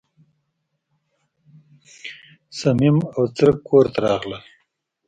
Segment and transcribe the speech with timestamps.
[2.59, 4.43] صمیم او څرک کور ته راغلل.